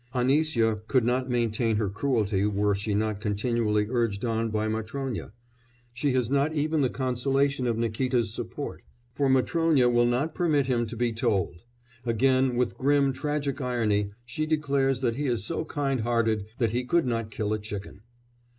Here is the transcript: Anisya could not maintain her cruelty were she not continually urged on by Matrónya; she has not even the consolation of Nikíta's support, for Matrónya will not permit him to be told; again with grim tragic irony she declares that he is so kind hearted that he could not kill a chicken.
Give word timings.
Anisya 0.15 0.81
could 0.87 1.03
not 1.03 1.29
maintain 1.29 1.75
her 1.75 1.87
cruelty 1.87 2.43
were 2.47 2.73
she 2.73 2.95
not 2.95 3.21
continually 3.21 3.85
urged 3.87 4.25
on 4.25 4.49
by 4.49 4.67
Matrónya; 4.67 5.31
she 5.93 6.13
has 6.13 6.31
not 6.31 6.53
even 6.55 6.81
the 6.81 6.89
consolation 6.89 7.67
of 7.67 7.77
Nikíta's 7.77 8.33
support, 8.33 8.81
for 9.13 9.29
Matrónya 9.29 9.93
will 9.93 10.07
not 10.07 10.33
permit 10.33 10.65
him 10.65 10.87
to 10.87 10.95
be 10.97 11.13
told; 11.13 11.57
again 12.03 12.55
with 12.55 12.79
grim 12.79 13.13
tragic 13.13 13.61
irony 13.61 14.09
she 14.25 14.47
declares 14.47 15.01
that 15.01 15.17
he 15.17 15.27
is 15.27 15.43
so 15.45 15.65
kind 15.65 16.01
hearted 16.01 16.47
that 16.57 16.71
he 16.71 16.83
could 16.83 17.05
not 17.05 17.29
kill 17.29 17.53
a 17.53 17.59
chicken. 17.59 18.01